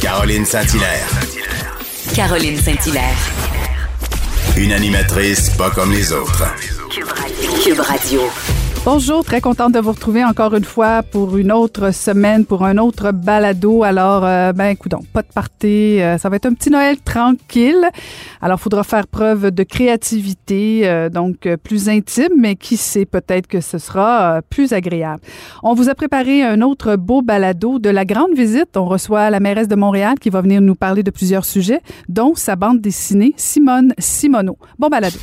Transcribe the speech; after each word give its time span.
Caroline 0.00 0.44
Saint-Hilaire. 0.44 1.08
Caroline 2.14 2.58
Saint-Hilaire. 2.58 3.16
Une 4.56 4.72
animatrice 4.72 5.50
pas 5.50 5.70
comme 5.70 5.92
les 5.92 6.12
autres. 6.12 6.44
Cube 7.64 7.80
Radio. 7.80 8.22
Bonjour, 8.86 9.24
très 9.24 9.40
contente 9.40 9.72
de 9.72 9.80
vous 9.80 9.90
retrouver 9.90 10.24
encore 10.24 10.54
une 10.54 10.62
fois 10.62 11.02
pour 11.02 11.36
une 11.38 11.50
autre 11.50 11.92
semaine, 11.92 12.44
pour 12.44 12.64
un 12.64 12.78
autre 12.78 13.10
balado. 13.10 13.82
Alors, 13.82 14.24
euh, 14.24 14.52
ben, 14.52 14.66
écoute 14.66 14.92
pas 15.12 15.22
de 15.22 15.26
party, 15.34 16.00
euh, 16.00 16.18
ça 16.18 16.28
va 16.28 16.36
être 16.36 16.46
un 16.46 16.54
petit 16.54 16.70
Noël 16.70 16.96
tranquille. 17.00 17.84
Alors, 18.40 18.60
faudra 18.60 18.84
faire 18.84 19.08
preuve 19.08 19.50
de 19.50 19.64
créativité, 19.64 20.82
euh, 20.84 21.08
donc 21.08 21.48
plus 21.64 21.88
intime, 21.88 22.34
mais 22.38 22.54
qui 22.54 22.76
sait, 22.76 23.06
peut-être 23.06 23.48
que 23.48 23.60
ce 23.60 23.78
sera 23.78 24.40
plus 24.50 24.72
agréable. 24.72 25.20
On 25.64 25.74
vous 25.74 25.88
a 25.88 25.96
préparé 25.96 26.44
un 26.44 26.62
autre 26.62 26.94
beau 26.94 27.22
balado 27.22 27.80
de 27.80 27.90
la 27.90 28.04
grande 28.04 28.34
visite. 28.36 28.76
On 28.76 28.84
reçoit 28.84 29.30
la 29.30 29.40
mairesse 29.40 29.66
de 29.66 29.74
Montréal 29.74 30.14
qui 30.20 30.30
va 30.30 30.42
venir 30.42 30.60
nous 30.60 30.76
parler 30.76 31.02
de 31.02 31.10
plusieurs 31.10 31.44
sujets, 31.44 31.80
dont 32.08 32.36
sa 32.36 32.54
bande 32.54 32.80
dessinée 32.80 33.34
Simone 33.36 33.94
Simoneau. 33.98 34.58
Bon 34.78 34.86
balado. 34.86 35.18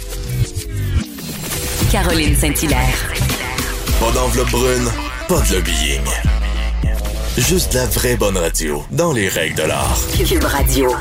Caroline 1.89 2.35
Saint-Hilaire. 2.35 3.22
Pas 4.03 4.11
d'enveloppe 4.11 4.51
brune, 4.51 4.89
pas 5.29 5.39
de 5.47 5.55
lobbying. 5.55 6.03
Juste 7.37 7.73
la 7.73 7.85
vraie 7.85 8.17
bonne 8.17 8.35
radio, 8.35 8.83
dans 8.91 9.13
les 9.13 9.29
règles 9.29 9.55
de 9.55 9.63
l'art. 9.63 9.97
Cube 10.27 10.43
Radio. 10.43 10.91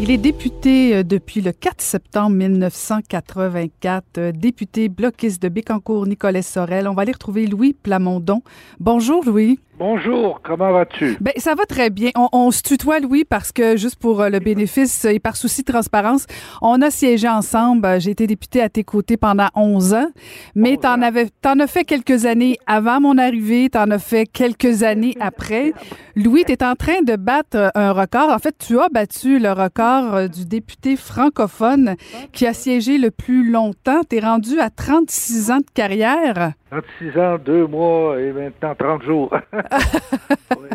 Il 0.00 0.10
est 0.10 0.16
député 0.16 0.96
euh, 0.96 1.02
depuis 1.02 1.42
le 1.42 1.52
4 1.52 1.82
septembre 1.82 2.30
1984, 2.30 4.04
euh, 4.16 4.32
député 4.32 4.88
bloquiste 4.88 5.42
de 5.42 5.50
Bécancour, 5.50 6.06
Nicolas 6.06 6.40
Sorel. 6.40 6.88
On 6.88 6.94
va 6.94 7.02
aller 7.02 7.12
retrouver 7.12 7.46
Louis 7.46 7.74
Plamondon. 7.74 8.40
Bonjour 8.80 9.22
Louis. 9.22 9.60
Bonjour, 9.84 10.40
comment 10.44 10.70
vas-tu? 10.70 11.16
Ben, 11.20 11.32
ça 11.38 11.56
va 11.56 11.66
très 11.66 11.90
bien. 11.90 12.10
On, 12.14 12.28
on 12.32 12.52
se 12.52 12.62
tutoie, 12.62 13.00
Louis, 13.00 13.24
parce 13.24 13.50
que 13.50 13.76
juste 13.76 13.96
pour 13.96 14.20
euh, 14.20 14.28
le 14.28 14.38
bénéfice 14.38 15.04
et 15.06 15.18
par 15.18 15.34
souci 15.34 15.62
de 15.64 15.72
transparence, 15.72 16.26
on 16.60 16.80
a 16.82 16.90
siégé 16.92 17.28
ensemble. 17.28 17.84
Euh, 17.84 17.98
J'ai 17.98 18.12
été 18.12 18.28
député 18.28 18.62
à 18.62 18.68
tes 18.68 18.84
côtés 18.84 19.16
pendant 19.16 19.48
11 19.56 19.94
ans, 19.94 20.06
mais 20.54 20.76
t'en 20.76 21.02
avais, 21.02 21.30
t'en 21.40 21.58
as 21.58 21.66
fait 21.66 21.82
quelques 21.82 22.26
années 22.26 22.58
avant 22.68 23.00
mon 23.00 23.18
arrivée, 23.18 23.70
t'en 23.70 23.90
as 23.90 23.98
fait 23.98 24.24
quelques 24.24 24.84
années 24.84 25.16
après. 25.18 25.72
Louis, 26.14 26.44
t'es 26.44 26.62
en 26.62 26.76
train 26.76 27.02
de 27.02 27.16
battre 27.16 27.56
euh, 27.56 27.70
un 27.74 27.90
record. 27.90 28.30
En 28.30 28.38
fait, 28.38 28.54
tu 28.56 28.78
as 28.78 28.88
battu 28.88 29.40
le 29.40 29.50
record 29.50 30.14
euh, 30.14 30.28
du 30.28 30.46
député 30.46 30.94
francophone 30.94 31.96
qui 32.32 32.46
a 32.46 32.54
siégé 32.54 32.98
le 32.98 33.10
plus 33.10 33.50
longtemps. 33.50 34.04
T'es 34.08 34.20
rendu 34.20 34.60
à 34.60 34.70
36 34.70 35.50
ans 35.50 35.58
de 35.58 35.66
carrière. 35.74 36.52
36 36.72 37.18
ans, 37.18 37.36
2 37.44 37.66
mois 37.66 38.18
et 38.18 38.32
maintenant 38.32 38.74
30 38.74 39.02
jours. 39.02 39.30
oui. 39.52 40.68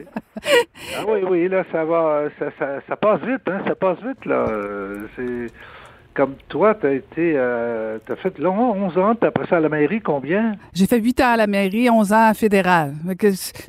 Ah 0.95 1.03
oui, 1.07 1.19
oui, 1.27 1.47
là, 1.47 1.63
ça 1.71 1.83
va, 1.83 2.25
ça, 2.37 2.45
ça, 2.59 2.67
ça 2.87 2.95
passe 2.95 3.21
vite, 3.21 3.41
hein, 3.47 3.61
ça 3.67 3.73
passe 3.75 3.97
vite, 4.05 4.23
là. 4.25 4.45
Euh, 4.47 5.07
C'est 5.15 5.47
comme 6.13 6.35
toi, 6.49 6.75
t'as 6.75 6.93
été, 6.93 7.33
euh, 7.35 7.97
t'as 8.05 8.15
fait 8.15 8.37
long, 8.39 8.73
11 8.73 8.97
ans, 8.97 9.15
puis 9.15 9.27
après 9.27 9.47
ça 9.47 9.57
à 9.57 9.59
la 9.59 9.69
mairie, 9.69 10.01
combien? 10.01 10.55
J'ai 10.73 10.85
fait 10.85 10.99
8 10.99 11.19
ans 11.21 11.33
à 11.33 11.37
la 11.37 11.47
mairie, 11.47 11.89
11 11.89 12.13
ans 12.13 12.29
à 12.29 12.33
fédéral. 12.33 12.93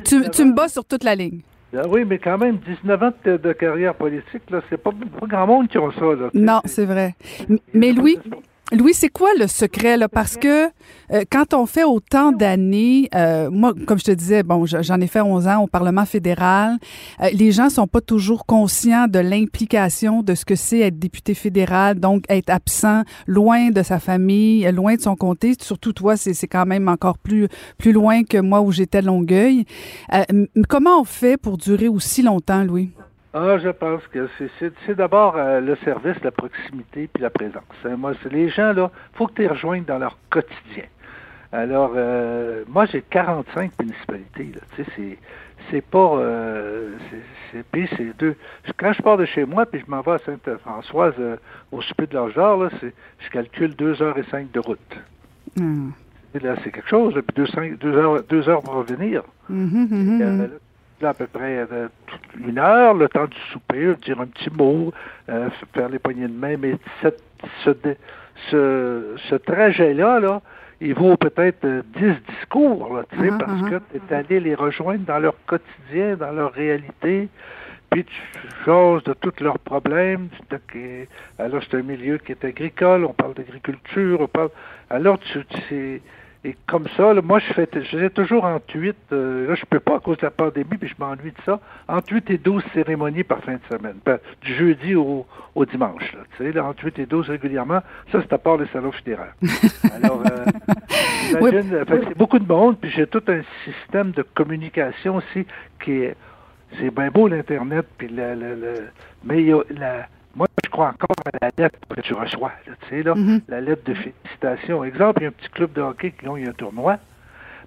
Tu, 0.05 0.28
tu 0.31 0.45
me 0.45 0.55
bats 0.55 0.69
sur 0.69 0.84
toute 0.84 1.05
la 1.05 1.15
ligne. 1.15 1.41
Ah 1.77 1.83
oui, 1.87 2.05
mais 2.06 2.19
quand 2.19 2.39
même, 2.39 2.56
19 2.59 3.03
ans 3.03 3.12
de, 3.25 3.37
de 3.37 3.53
carrière 3.53 3.95
politique, 3.95 4.50
là, 4.50 4.60
c'est 4.71 4.83
pas, 4.83 4.91
pas 5.21 5.27
grand 5.27 5.47
monde 5.47 5.69
qui 5.69 5.77
ont 5.78 5.91
ça, 5.93 6.00
là. 6.00 6.31
Non, 6.33 6.60
c'est 6.65 6.87
vrai. 6.87 7.15
Mais 7.75 7.93
Louis, 7.93 8.19
Louis, 8.71 8.93
c'est 8.93 9.09
quoi 9.09 9.31
le 9.39 9.47
secret 9.47 9.97
là? 9.97 10.11
Parce 10.11 10.37
que 10.37 10.67
euh, 10.67 11.25
quand 11.33 11.55
on 11.55 11.65
fait 11.65 11.84
autant 11.84 12.33
d'années, 12.33 13.09
euh, 13.15 13.49
moi, 13.51 13.73
comme 13.87 13.99
je 13.99 14.05
te 14.05 14.11
disais, 14.11 14.43
bon, 14.43 14.67
je- 14.67 14.83
j'en 14.83 15.01
ai 15.01 15.06
fait 15.06 15.23
11 15.23 15.47
ans 15.49 15.62
au 15.62 15.67
Parlement 15.67 16.05
fédéral. 16.05 16.77
euh, 17.23 17.31
les 17.33 17.51
gens 17.51 17.71
sont 17.71 17.87
pas 17.87 18.03
toujours 18.03 18.45
conscients 18.45 19.07
de 19.09 19.19
l'implication 19.21 20.23
de 20.23 20.34
ce 20.34 20.45
que 20.45 20.55
c'est 20.55 20.81
être 20.81 20.99
député 20.99 21.33
fédéral, 21.33 21.99
donc 21.99 22.25
être 22.28 22.51
absent, 22.51 23.05
loin 23.27 23.71
de 23.71 23.83
sa 23.83 23.99
famille, 23.99 24.71
loin 24.71 24.97
de 24.97 25.01
son 25.01 25.17
comté. 25.17 25.55
Surtout 25.59 25.95
toi, 25.95 26.19
c'est 26.19 26.34
quand 26.47 26.67
même 26.67 26.89
encore 26.89 27.17
plus 27.17 27.49
plus 27.78 27.93
loin 27.93 28.23
que 28.23 28.37
moi 28.39 28.61
où 28.61 28.71
j'étais 28.71 29.01
Longueuil. 29.01 29.65
Euh, 30.12 30.45
comment 30.69 31.01
on 31.01 31.05
fait 31.05 31.39
pour 31.39 31.57
durer 31.57 31.89
aussi 31.89 32.21
longtemps, 32.21 32.65
Louis? 32.65 32.91
Ah, 33.34 33.59
je 33.59 33.69
pense 33.69 34.06
que 34.09 34.27
c'est- 34.59 34.94
d'abord 34.94 35.34
euh, 35.37 35.61
le 35.61 35.77
service, 35.77 36.16
la 36.25 36.31
proximité 36.31 37.09
puis 37.12 37.22
la 37.22 37.31
présence. 37.31 37.62
Hein, 37.84 37.97
Moi, 37.97 38.12
c'est 38.22 38.33
les 38.33 38.49
gens 38.49 38.72
là, 38.72 38.91
faut 39.15 39.27
que 39.27 39.34
tu 39.34 39.43
les 39.43 39.49
rejoignes 39.49 39.84
dans 39.84 39.99
leur 39.99 40.16
quotidien. 40.31 40.84
Alors, 41.53 41.93
euh, 41.97 42.65
moi, 42.69 42.87
j'ai 42.87 43.03
45 43.03 43.72
municipalités. 43.81 44.53
Là, 44.55 44.61
tu 44.75 44.84
sais, 44.84 44.91
c'est 44.97 45.19
c'est 45.71 45.81
pas, 45.84 46.16
euh, 46.16 46.93
c'est- 47.53 47.65
puis 47.71 47.87
c'est 47.97 48.16
deux. 48.19 48.34
Quand 48.78 48.93
je 48.93 49.03
pars 49.03 49.16
de 49.19 49.25
chez 49.27 49.45
moi 49.45 49.66
puis 49.66 49.83
je 49.84 49.91
m'en 49.91 50.00
vais 50.00 50.12
à 50.12 50.19
Sainte-Françoise 50.19 51.15
euh, 51.19 51.37
au 51.72 51.83
souper 51.83 52.06
de 52.06 52.28
genre, 52.31 52.62
là, 52.65 52.71
c'est, 52.81 52.95
je 53.19 53.28
calcule 53.31 53.75
deux 53.77 54.00
heures 54.03 54.16
et 54.19 54.22
cinq 54.31 54.50
de 54.53 54.60
route. 54.60 54.99
Et 56.34 56.39
là, 56.39 56.55
c'est 56.62 56.71
quelque 56.71 56.89
chose. 56.89 57.12
Puis 57.15 57.34
deux, 57.34 57.47
cinq- 57.47 57.78
deux 57.78 57.95
heures, 57.95 58.22
deux 58.25 58.49
heures 58.49 58.62
pour 58.62 58.75
revenir. 58.75 59.22
Mhm, 59.50 59.89
mhm, 59.91 60.19
Euh, 60.22 60.31
mhm. 60.47 60.50
Là, 61.00 61.10
à 61.10 61.14
peu 61.14 61.26
près 61.26 61.66
euh, 61.70 61.88
une 62.47 62.59
heure, 62.59 62.94
le 62.94 63.09
temps 63.09 63.26
du 63.26 63.38
souper, 63.53 63.94
dire 64.04 64.20
un 64.20 64.26
petit 64.26 64.50
mot, 64.50 64.92
euh, 65.28 65.48
faire 65.75 65.88
les 65.88 65.98
poignées 65.98 66.28
de 66.28 66.32
main, 66.32 66.56
mais 66.59 66.75
cette- 67.03 67.22
ce, 67.64 67.70
ce, 68.50 69.14
ce 69.28 69.34
trajet-là, 69.36 70.20
là, 70.20 70.41
il 70.81 70.94
vaut 70.94 71.16
peut-être 71.16 71.64
euh, 71.64 71.82
10 71.97 72.14
discours, 72.36 72.97
là, 72.97 73.03
tu 73.10 73.19
sais, 73.19 73.31
Mhm, 73.31 73.38
parce 73.38 73.62
mhm. 73.62 73.70
que 73.70 73.76
tu 73.76 74.00
es 74.10 74.14
allé 74.14 74.41
les 74.41 74.54
rejoindre 74.54 75.04
dans 75.04 75.19
leur 75.19 75.34
quotidien, 75.47 76.16
dans 76.16 76.32
leur 76.32 76.53
réalité, 76.53 77.28
puis 77.91 78.04
tu 78.04 78.20
choses 78.65 79.03
de 79.04 79.15
tous 79.15 79.41
leurs 79.41 79.59
problèmes. 79.59 80.28
Alors, 81.38 81.62
c'est 81.69 81.78
un 81.78 81.82
milieu 81.82 82.19
qui 82.19 82.32
est 82.32 82.44
agricole, 82.44 83.04
on 83.04 83.12
parle 83.15 83.34
d'agriculture, 83.34 84.20
on 84.20 84.28
parle... 84.28 84.50
Alors, 84.91 85.19
tu, 85.19 85.44
tu 85.47 85.60
sais, 85.69 86.03
et 86.44 86.56
comme 86.66 86.87
ça, 86.97 87.12
là, 87.12 87.21
moi, 87.21 87.41
je 87.41 87.53
fais, 87.53 87.69
je 87.72 87.81
faisais 87.81 88.10
toujours 88.10 88.44
entre 88.44 88.76
8, 88.76 88.97
euh, 89.13 89.48
là, 89.48 89.54
je 89.57 89.65
peux 89.65 89.80
pas 89.80 89.97
à 89.97 89.98
cause 89.98 90.18
de 90.18 90.22
la 90.22 90.30
pandémie, 90.30 90.77
puis 90.78 90.89
je 90.89 90.95
m'ennuie 90.97 91.33
de 91.33 91.42
ça, 91.45 91.59
entre 91.89 92.13
8 92.13 92.30
et 92.30 92.39
12 92.39 92.63
cérémonies 92.72 93.24
par 93.24 93.41
fin 93.42 93.54
de 93.54 93.60
semaine, 93.68 93.97
Ben, 94.07 94.18
du 94.42 94.54
jeudi 94.54 94.95
au, 94.95 95.27
au 95.57 95.65
dimanche, 95.65 96.13
là, 96.13 96.21
tu 96.36 96.45
sais, 96.45 96.53
là, 96.53 96.65
entre 96.65 96.84
8 96.84 97.01
et 97.01 97.07
12 97.07 97.28
régulièrement, 97.30 97.80
ça, 98.13 98.21
c'est 98.22 98.33
à 98.33 98.39
part 98.39 98.57
les 98.57 98.68
salons 98.68 98.92
funéraires. 98.92 99.34
Alors, 99.92 100.22
euh, 100.27 100.47
euh, 101.42 101.84
c'est 101.89 102.16
beaucoup 102.16 102.39
de 102.39 102.47
monde, 102.47 102.78
puis 102.80 102.91
j'ai 102.91 103.09
tout 103.09 103.22
un 103.27 103.41
système 103.65 104.13
de 104.13 104.22
communication 104.22 105.16
aussi 105.16 105.45
qui 105.83 106.03
est, 106.03 106.16
c'est 106.78 106.95
bien 106.95 107.09
beau 107.09 107.27
l'Internet, 107.27 107.86
puis 107.97 108.09
mais 109.24 109.42
il 109.42 109.48
y 109.48 109.53
a 109.53 109.63
la, 109.71 110.07
moi, 110.39 110.47
je 110.65 110.71
crois 110.71 110.89
encore 110.89 111.17
à 111.27 111.39
la 111.47 111.51
lettre 111.65 111.79
que 111.95 112.01
tu 112.01 112.15
reçois, 112.15 112.53
là, 112.67 112.73
tu 112.83 112.89
sais, 112.89 113.03
là, 113.03 113.15
Mhm. 113.15 113.41
la 113.49 113.61
lettre 113.61 113.83
de 113.85 113.95
félicitation. 113.95 114.85
Exemple, 114.85 115.21
il 115.21 115.23
y 115.25 115.27
a 115.27 115.29
un 115.29 115.33
petit 115.33 115.51
club 115.51 115.73
de 115.73 115.83
hockey 115.83 116.13
qui 116.13 116.27
a 116.27 116.35
eu 116.37 116.49
un 116.49 116.53
tournoi. 116.53 116.97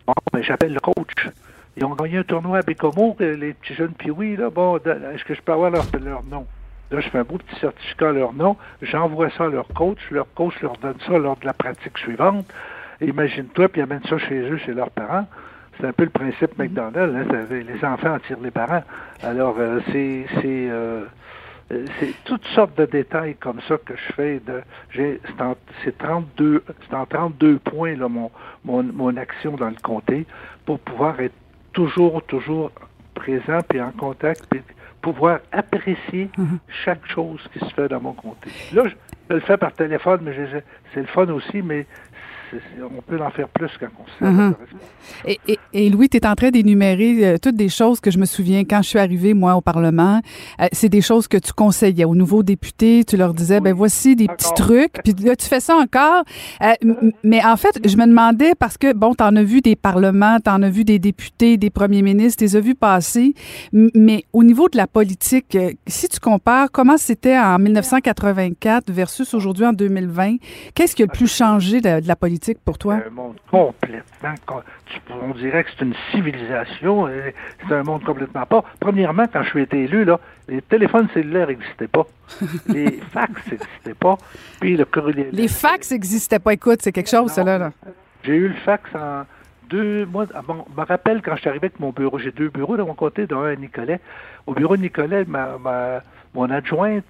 Bon, 0.07 0.13
ben, 0.33 0.41
j'appelle 0.41 0.73
le 0.73 0.79
coach. 0.79 1.13
Ils 1.77 1.85
ont 1.85 1.93
gagné 1.95 2.17
un 2.19 2.23
tournoi 2.23 2.59
à 2.59 2.61
Bécomo, 2.61 3.15
euh, 3.21 3.35
les 3.35 3.53
petits 3.53 3.73
jeunes 3.75 3.93
Pioui, 3.93 4.35
là. 4.37 4.49
Bon, 4.49 4.77
est-ce 4.77 5.23
que 5.23 5.33
je 5.33 5.41
peux 5.41 5.51
avoir 5.53 5.69
leur, 5.69 5.83
leur 6.03 6.23
nom? 6.23 6.45
Là, 6.91 6.99
je 6.99 7.09
fais 7.09 7.19
un 7.19 7.23
beau 7.23 7.37
petit 7.37 7.59
certificat 7.59 8.09
à 8.09 8.11
leur 8.11 8.33
nom. 8.33 8.57
J'envoie 8.81 9.29
ça 9.31 9.45
à 9.45 9.47
leur 9.49 9.67
coach. 9.69 9.99
Leur 10.09 10.27
coach 10.33 10.59
leur 10.61 10.75
donne 10.77 10.99
ça 11.07 11.17
lors 11.17 11.37
de 11.37 11.45
la 11.45 11.53
pratique 11.53 11.97
suivante. 11.97 12.45
Imagine-toi, 12.99 13.69
puis 13.69 13.79
ils 13.81 13.83
amènent 13.83 14.03
ça 14.09 14.17
chez 14.17 14.39
eux, 14.41 14.57
chez 14.57 14.73
leurs 14.73 14.89
parents. 14.91 15.27
c'est 15.79 15.87
un 15.87 15.93
peu 15.93 16.03
le 16.03 16.09
principe 16.09 16.57
McDonald's. 16.59 17.15
Hein, 17.15 17.45
les 17.49 17.85
enfants 17.85 18.15
en 18.15 18.19
tirent 18.19 18.37
les 18.43 18.51
parents. 18.51 18.83
Alors, 19.23 19.55
euh, 19.59 19.79
c'est 19.91 20.25
c'est 21.71 21.77
euh, 21.77 21.85
c'est 21.99 22.13
toutes 22.25 22.45
sortes 22.47 22.77
de 22.77 22.85
détails 22.85 23.35
comme 23.35 23.59
ça 23.67 23.77
que 23.77 23.93
je 23.95 24.13
fais. 24.13 24.39
De, 24.39 24.61
j'ai, 24.91 25.19
c'est, 25.25 25.41
en, 25.41 25.55
c'est 25.83 25.97
32, 25.97 26.63
c'est 26.89 26.95
en 26.95 27.05
32 27.05 27.59
points 27.59 27.95
là, 27.95 28.07
mon, 28.07 28.29
mon, 28.65 28.83
mon 28.83 29.15
action 29.17 29.51
dans 29.55 29.69
le 29.69 29.75
comté 29.81 30.25
pour 30.65 30.79
pouvoir 30.79 31.19
être 31.19 31.35
toujours, 31.73 32.21
toujours 32.23 32.71
présent 33.13 33.59
puis 33.69 33.81
en 33.81 33.91
contact 33.91 34.45
puis 34.49 34.61
pouvoir 35.01 35.39
apprécier 35.51 36.29
chaque 36.85 37.05
chose 37.07 37.41
qui 37.53 37.59
se 37.59 37.73
fait 37.73 37.87
dans 37.87 37.99
mon 38.01 38.13
comté. 38.13 38.51
Là, 38.73 38.83
je, 38.85 38.95
je 39.29 39.35
le 39.35 39.39
fais 39.41 39.57
par 39.57 39.73
téléphone, 39.73 40.19
mais 40.23 40.33
je- 40.33 40.59
c'est 40.93 40.99
le 41.01 41.07
fun 41.07 41.27
aussi, 41.29 41.61
mais 41.61 41.87
on 42.81 43.01
peut 43.01 43.21
en 43.21 43.29
faire 43.31 43.47
plus 43.49 43.69
quand 43.79 43.87
on 43.99 44.25
responsabilité. 44.25 44.85
Et, 45.25 45.39
et- 45.47 45.59
et 45.73 45.89
Louis, 45.89 46.09
tu 46.09 46.17
es 46.17 46.25
en 46.27 46.35
train 46.35 46.49
d'énumérer 46.49 47.25
euh, 47.25 47.37
toutes 47.41 47.55
des 47.55 47.69
choses 47.69 47.99
que 47.99 48.11
je 48.11 48.17
me 48.19 48.25
souviens 48.25 48.63
quand 48.65 48.81
je 48.81 48.89
suis 48.89 48.99
arrivée, 48.99 49.33
moi, 49.33 49.55
au 49.55 49.61
Parlement. 49.61 50.21
Euh, 50.59 50.67
c'est 50.71 50.89
des 50.89 51.01
choses 51.01 51.27
que 51.27 51.37
tu 51.37 51.53
conseillais 51.53 52.05
aux 52.05 52.15
nouveaux 52.15 52.43
députés. 52.43 53.03
Tu 53.05 53.17
leur 53.17 53.33
disais, 53.33 53.59
ben 53.61 53.73
voici 53.73 54.15
des 54.15 54.27
petits 54.27 54.53
trucs. 54.55 54.93
Puis 55.03 55.13
là, 55.23 55.35
tu 55.35 55.47
fais 55.47 55.59
ça 55.59 55.75
encore. 55.75 56.23
Euh, 56.61 56.73
mais 57.23 57.43
en 57.43 57.57
fait, 57.57 57.79
je 57.87 57.95
me 57.97 58.05
demandais, 58.05 58.53
parce 58.55 58.77
que, 58.77 58.93
bon, 58.93 59.13
tu 59.15 59.23
en 59.23 59.35
as 59.35 59.43
vu 59.43 59.61
des 59.61 59.75
parlements, 59.75 60.37
tu 60.43 60.49
en 60.49 60.61
as 60.61 60.69
vu 60.69 60.83
des 60.83 60.99
députés, 60.99 61.57
des 61.57 61.69
premiers 61.69 62.01
ministres, 62.01 62.39
tu 62.39 62.43
les 62.45 62.55
as 62.55 62.59
vus 62.61 62.75
passer. 62.75 63.33
Mais 63.73 64.25
au 64.33 64.43
niveau 64.43 64.67
de 64.69 64.77
la 64.77 64.87
politique, 64.87 65.57
si 65.87 66.07
tu 66.09 66.19
compares 66.19 66.69
comment 66.71 66.97
c'était 66.97 67.37
en 67.37 67.57
1984 67.59 68.91
versus 68.91 69.33
aujourd'hui 69.33 69.65
en 69.65 69.73
2020, 69.73 70.35
qu'est-ce 70.73 70.95
qui 70.95 71.03
a 71.03 71.05
le 71.05 71.11
plus 71.11 71.27
changé 71.33 71.81
de, 71.81 71.99
de 72.01 72.07
la 72.07 72.15
politique 72.15 72.40
pour 72.65 72.77
toi? 72.77 72.99
un 73.05 73.09
monde 73.09 73.37
complètement. 73.49 74.33
On 75.21 75.33
dirait 75.33 75.63
que 75.63 75.69
c'est 75.77 75.85
une 75.85 75.93
civilisation. 76.11 77.07
euh, 77.07 77.31
C'est 77.67 77.73
un 77.75 77.83
monde 77.83 78.03
complètement 78.03 78.45
pas. 78.45 78.63
Premièrement, 78.79 79.25
quand 79.31 79.43
je 79.43 79.49
suis 79.49 79.61
été 79.61 79.83
élu, 79.83 80.03
là, 80.05 80.19
les 80.47 80.61
téléphones 80.61 81.07
cellulaires 81.13 81.47
n'existaient 81.47 81.87
pas. 81.87 82.05
Les 82.67 82.99
fax 83.13 83.31
n'existaient 83.51 83.93
pas. 83.93 84.17
Puis 84.59 84.77
le 84.77 84.85
courrier. 84.85 85.29
Les 85.31 85.47
fax 85.47 85.91
n'existaient 85.91 86.39
pas. 86.39 86.53
Écoute, 86.53 86.79
c'est 86.81 86.91
quelque 86.91 87.09
chose, 87.09 87.31
ça, 87.31 87.43
là. 87.43 87.57
là. 87.57 87.71
J'ai 88.23 88.35
eu 88.35 88.47
le 88.49 88.55
fax 88.55 88.83
en 88.95 89.23
deux 89.69 90.05
mois. 90.05 90.25
ah 90.33 90.41
je 90.47 90.53
me 90.81 90.85
rappelle 90.85 91.21
quand 91.21 91.35
je 91.35 91.41
suis 91.41 91.49
arrivé 91.49 91.67
avec 91.67 91.79
mon 91.79 91.91
bureau. 91.91 92.17
J'ai 92.19 92.31
deux 92.31 92.49
bureaux 92.49 92.77
de 92.77 92.83
mon 92.83 92.93
côté, 92.93 93.25
dont 93.27 93.41
un 93.41 93.53
à 93.53 93.55
Nicolet. 93.55 93.99
Au 94.47 94.53
bureau 94.53 94.75
de 94.75 94.81
Nicolet, 94.81 95.25
ma, 95.25 95.57
ma- 95.57 96.01
mon 96.33 96.49
adjointe, 96.49 97.05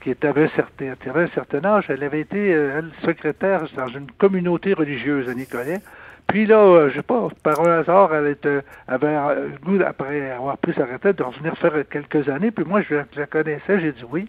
qui 0.00 0.10
était, 0.10 0.28
avait, 0.28 0.44
un 0.44 0.48
certain, 0.56 0.94
avait 1.08 1.22
un 1.24 1.28
certain 1.34 1.64
âge, 1.64 1.86
elle 1.88 2.02
avait 2.04 2.20
été 2.20 2.54
euh, 2.54 2.78
elle, 2.78 2.90
secrétaire 3.04 3.62
dans 3.76 3.88
une 3.88 4.10
communauté 4.12 4.72
religieuse 4.74 5.28
à 5.28 5.34
Nicolet. 5.34 5.80
Puis 6.26 6.44
là, 6.46 6.58
euh, 6.58 6.90
je 6.90 6.96
sais 6.96 7.02
pas, 7.02 7.28
par 7.42 7.60
un 7.66 7.78
hasard, 7.80 8.14
elle 8.14 8.28
était, 8.28 8.60
avait 8.86 9.06
euh, 9.06 9.48
le 9.52 9.58
goût, 9.64 9.82
après 9.84 10.30
avoir 10.30 10.58
pris 10.58 10.74
sa 10.74 10.84
retraite, 10.84 11.16
de 11.16 11.22
revenir 11.22 11.56
faire 11.56 11.72
quelques 11.90 12.28
années. 12.28 12.50
Puis 12.50 12.64
moi, 12.64 12.82
je, 12.82 12.96
la- 12.96 13.04
je 13.14 13.20
la 13.20 13.26
connaissais, 13.26 13.80
j'ai 13.80 13.92
dit 13.92 14.04
oui. 14.10 14.28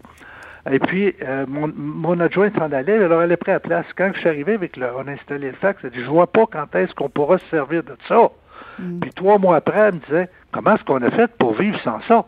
Et 0.69 0.80
puis, 0.80 1.16
euh, 1.21 1.45
mon, 1.48 1.71
mon 1.75 2.19
adjointe 2.19 2.54
s'en 2.57 2.71
allait, 2.71 3.04
alors 3.04 3.21
elle 3.21 3.31
est 3.31 3.38
prête 3.38 3.50
à 3.50 3.54
la 3.56 3.60
place. 3.60 3.86
Quand 3.98 4.12
je 4.13 4.19
suis 4.19 4.30
arrivé 4.30 4.54
avec 4.54 4.75
le, 4.77 4.88
on 4.98 5.07
a 5.07 5.12
installé 5.12 5.48
le 5.48 5.54
fax, 5.56 5.80
elle 5.83 5.92
dit, 5.92 6.01
je 6.01 6.10
vois 6.10 6.27
pas 6.27 6.45
quand 6.51 6.74
est-ce 6.75 6.94
qu'on 6.95 7.10
pourra 7.10 7.38
se 7.38 7.45
servir 7.48 7.83
de 7.83 7.95
ça. 8.07 8.30
Puis 9.01 9.12
trois 9.13 9.38
mois 9.38 9.57
après, 9.57 9.80
elle 9.80 9.95
me 9.95 10.00
disait, 10.00 10.30
comment 10.51 10.75
est-ce 10.75 10.83
qu'on 10.83 11.01
a 11.01 11.12
fait 11.12 11.30
pour 11.38 11.54
vivre 11.54 11.80
sans 11.81 12.00
ça? 12.07 12.25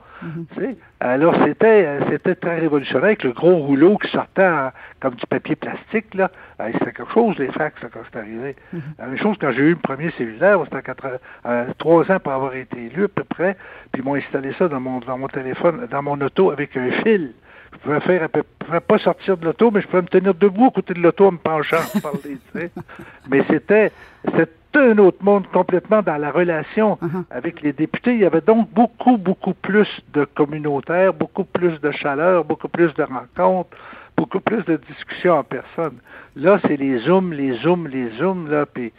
Sais? 0.58 0.78
Alors, 1.00 1.36
c'était, 1.44 1.86
euh, 1.86 2.00
c'était 2.10 2.36
très 2.36 2.60
révolutionnaire 2.60 3.06
avec 3.06 3.24
le 3.24 3.32
gros 3.32 3.56
rouleau 3.56 3.98
qui 3.98 4.10
sortait 4.12 4.46
en- 4.48 4.72
comme 5.00 5.16
du 5.16 5.26
papier 5.26 5.56
plastique, 5.56 6.14
là. 6.14 6.30
Euh, 6.60 6.70
C'était 6.74 6.92
quelque 6.92 7.12
chose, 7.12 7.38
les 7.40 7.48
fax, 7.52 7.82
là, 7.82 7.90
quand 7.92 8.02
c'est 8.12 8.20
arrivé. 8.20 8.56
La 9.00 9.08
même 9.08 9.18
chose 9.18 9.36
quand 9.42 9.52
j'ai 9.52 9.64
eu 9.64 9.70
le 9.72 9.76
premier 9.78 10.12
cellulaire, 10.12 10.60
c'était 10.66 10.92
euh, 11.46 11.66
trois 11.78 12.12
ans 12.12 12.20
pour 12.20 12.34
avoir 12.34 12.54
été 12.56 12.86
élu, 12.86 13.06
à 13.06 13.08
peu 13.08 13.24
près. 13.24 13.56
Puis 13.92 14.02
ils 14.02 14.06
m'ont 14.06 14.16
installé 14.16 14.54
ça 14.60 14.68
dans 14.68 14.80
mon, 14.80 15.00
dans 15.00 15.18
mon 15.18 15.28
téléphone, 15.28 15.88
dans 15.90 16.04
mon 16.04 16.20
auto 16.22 16.52
avec 16.52 16.76
un 16.78 16.92
fil. 17.04 17.34
Je 17.74 17.78
pouvais 17.80 18.00
faire, 18.02 18.24
un 18.24 18.28
peu- 18.28 18.44
je 18.62 18.66
pouvais 18.66 18.80
pas 18.82 18.98
sortir 19.00 19.38
de 19.38 19.46
l'auto, 19.46 19.72
mais 19.72 19.82
je 19.82 19.88
pouvais 19.88 20.02
me 20.04 20.08
tenir 20.08 20.34
debout 20.36 20.68
à 20.68 20.72
côté 20.72 20.94
de 20.94 21.00
l'auto 21.00 21.26
en 21.28 21.32
me 21.32 21.38
penchant 21.38 21.78
pour 21.94 22.02
parler, 22.02 22.38
tu 22.54 22.60
sais. 22.60 22.72
Mais 23.30 23.44
c'était, 23.50 23.92
c'était 24.26 24.52
un 24.80 24.98
autre 24.98 25.24
monde 25.24 25.48
complètement 25.52 26.02
dans 26.02 26.18
la 26.18 26.32
relation 26.32 26.98
avec 27.30 27.62
les 27.62 27.74
députés. 27.74 28.14
Il 28.14 28.20
y 28.20 28.26
avait 28.26 28.42
donc 28.42 28.70
beaucoup, 28.72 29.18
beaucoup 29.18 29.54
plus 29.54 29.88
de 30.14 30.26
communautaires, 30.26 31.14
beaucoup 31.14 31.44
plus 31.44 31.80
de 31.82 31.92
chaleur, 31.92 32.46
beaucoup 32.46 32.70
plus 32.70 32.94
de 32.94 33.04
rencontres, 33.04 33.76
beaucoup 34.18 34.40
plus 34.40 34.64
de 34.66 34.78
discussions 34.88 35.40
en 35.40 35.44
personne. 35.44 35.98
Là, 36.36 36.60
c'est 36.68 36.78
les 36.78 37.00
zooms, 37.00 37.34
les 37.34 37.54
zooms, 37.60 37.88
les 37.88 38.10
zooms, 38.12 38.50
là, 38.50 38.66
puis 38.66 38.94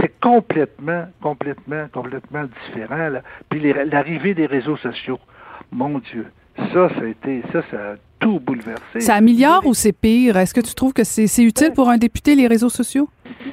c'est 0.00 0.12
complètement, 0.20 1.06
complètement, 1.20 1.86
complètement 1.92 2.44
différent, 2.44 3.08
là. 3.08 3.22
Puis 3.48 3.60
l'arrivée 3.86 4.34
des 4.34 4.46
réseaux 4.46 4.76
sociaux, 4.76 5.18
mon 5.72 5.98
Dieu, 5.98 6.26
ça, 6.72 6.88
ça 6.94 7.00
a 7.02 7.06
été, 7.06 7.42
ça, 7.52 7.62
ça 7.70 7.76
a 7.76 7.94
tout 8.18 8.40
bouleversé. 8.40 9.00
Ça 9.00 9.14
améliore 9.14 9.64
ou 9.66 9.74
c'est 9.74 9.92
pire? 9.92 10.36
Est-ce 10.36 10.52
que 10.52 10.60
tu 10.60 10.74
trouves 10.74 10.92
que 10.92 11.04
c'est 11.04 11.42
utile 11.42 11.72
pour 11.72 11.88
un 11.88 11.98
député, 11.98 12.34
les 12.34 12.46
réseaux 12.48 12.68
sociaux? 12.68 13.08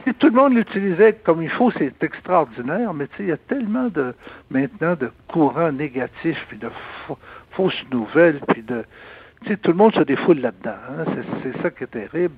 Si 0.08 0.14
tout 0.16 0.28
le 0.28 0.34
monde 0.34 0.54
l'utilisait 0.56 1.14
comme 1.24 1.42
il 1.44 1.50
faut, 1.50 1.72
c'est 1.72 1.94
extraordinaire, 2.04 2.94
mais 2.94 3.08
tu 3.08 3.18
sais, 3.18 3.24
il 3.24 3.30
y 3.30 3.32
a 3.32 3.38
tellement 3.38 3.88
de 3.90 4.14
maintenant 4.50 4.96
de 5.00 5.12
courants 5.28 5.72
négatifs, 5.72 6.44
puis 6.50 6.58
de 6.58 6.70
fa- 7.08 7.16
fausses 7.52 7.84
nouvelles, 7.92 8.40
puis 8.50 8.64
de 8.64 8.84
tu 9.44 9.50
sais, 9.52 9.58
tout 9.58 9.70
le 9.72 9.78
monde 9.78 9.94
se 9.94 10.02
défoule 10.02 10.40
là-dedans. 10.40 10.72
hein. 10.90 11.06
C'est 11.44 11.62
ça 11.62 11.70
qui 11.70 11.84
est 11.84 11.88
terrible. 11.88 12.34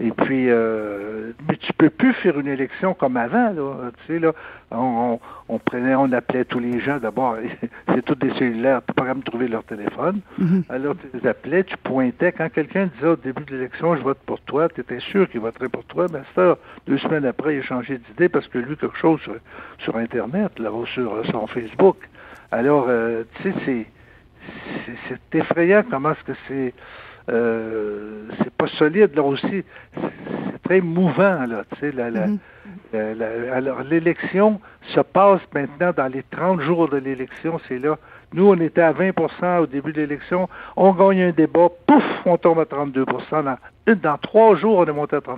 Et 0.00 0.10
puis, 0.10 0.50
euh, 0.50 1.32
mais 1.48 1.56
tu 1.56 1.72
peux 1.72 1.90
plus 1.90 2.12
faire 2.14 2.38
une 2.38 2.48
élection 2.48 2.94
comme 2.94 3.16
avant. 3.16 3.50
Là. 3.50 3.90
Tu 4.06 4.14
sais, 4.14 4.18
là, 4.18 4.32
on, 4.72 4.76
on, 4.76 5.20
on 5.48 5.58
prenait, 5.58 5.94
on 5.94 6.10
appelait 6.12 6.44
tous 6.44 6.58
les 6.58 6.80
gens. 6.80 6.98
D'abord, 6.98 7.36
c'est 7.88 8.04
tous 8.04 8.16
des 8.16 8.32
cellulaires. 8.34 8.82
Tu 8.86 8.94
pas 8.94 9.04
même 9.04 9.22
trouver 9.22 9.46
leur 9.46 9.62
téléphone. 9.62 10.20
Alors, 10.68 10.96
tu 10.96 11.16
les 11.16 11.28
appelais, 11.28 11.62
tu 11.62 11.76
pointais. 11.76 12.32
Quand 12.32 12.50
quelqu'un 12.50 12.86
disait 12.94 13.06
au 13.06 13.16
début 13.16 13.44
de 13.44 13.52
l'élection, 13.52 13.96
je 13.96 14.02
vote 14.02 14.18
pour 14.26 14.40
toi, 14.40 14.68
tu 14.68 14.80
étais 14.80 14.98
sûr 14.98 15.30
qu'il 15.30 15.40
voterait 15.40 15.68
pour 15.68 15.84
toi. 15.84 16.06
Mais 16.12 16.22
ça, 16.34 16.58
deux 16.88 16.98
semaines 16.98 17.24
après, 17.24 17.54
il 17.54 17.60
a 17.60 17.62
changé 17.62 17.98
d'idée 17.98 18.28
parce 18.28 18.48
que 18.48 18.58
lui, 18.58 18.76
quelque 18.76 18.98
chose 18.98 19.20
sur, 19.20 19.36
sur 19.78 19.96
Internet, 19.96 20.58
là, 20.58 20.72
ou 20.72 20.86
sur 20.86 21.14
euh, 21.14 21.22
son 21.30 21.46
Facebook. 21.46 21.96
Alors, 22.50 22.86
euh, 22.88 23.22
tu 23.42 23.52
sais, 23.64 23.86
c'est 25.08 25.38
effrayant 25.38 25.84
comment 25.88 26.10
est-ce 26.12 26.24
que 26.24 26.38
c'est 26.48 26.74
euh, 27.30 27.93
c'est 27.93 27.93
pas 28.66 28.76
solide 28.78 29.14
là 29.14 29.22
aussi. 29.22 29.64
C'est 29.94 30.62
très 30.62 30.80
mouvant 30.80 31.46
là 31.46 31.62
tu 31.74 31.80
sais 31.80 31.92
la, 31.92 32.10
la- 32.10 32.26
la- 32.92 33.14
la- 33.14 33.54
alors 33.54 33.82
l'élection 33.82 34.60
se 34.94 35.00
passe 35.00 35.40
maintenant 35.54 35.92
dans 35.96 36.06
les 36.12 36.22
30 36.30 36.60
jours 36.60 36.88
de 36.88 36.96
l'élection 36.96 37.60
c'est 37.68 37.78
là. 37.78 37.96
Nous 38.32 38.46
on 38.48 38.58
était 38.60 38.80
à 38.82 38.92
20% 38.92 39.58
au 39.60 39.66
début 39.66 39.92
de 39.92 40.00
l'élection. 40.00 40.48
On 40.76 40.92
gagne 40.92 41.22
un 41.22 41.30
débat 41.30 41.68
pouf 41.86 42.04
on 42.24 42.36
tombe 42.38 42.60
à 42.60 42.64
32% 42.64 43.44
dans, 43.44 43.56
dans 44.02 44.18
trois 44.18 44.56
jours 44.56 44.78
on 44.78 44.86
est 44.86 44.92
monté 44.92 45.16
à 45.16 45.20
30% 45.20 45.36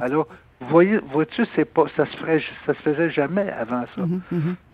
alors 0.00 0.26
vous 0.60 0.68
voyez 0.68 0.98
vois-tu 1.12 1.44
c'est 1.56 1.64
pas 1.64 1.84
ça 1.96 2.04
se 2.06 2.16
ferait 2.18 2.40
ça 2.66 2.74
se 2.74 2.78
faisait 2.82 3.10
jamais 3.10 3.48
avant 3.50 3.84
ça. 3.96 4.02